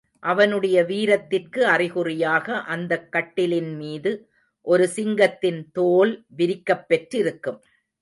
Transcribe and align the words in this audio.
அவனுடைய 0.19 0.83
வீரத்திற்கு 0.83 1.67
அறிகுறியாக, 1.67 2.59
அந்தக் 2.59 3.07
கட்டிலின்மீது 3.11 4.21
ஒரு 4.61 4.87
சிங்கத்தின் 4.87 5.71
தோல் 5.71 6.25
விரிக்கப்பெற்றிருக்கும். 6.37 7.59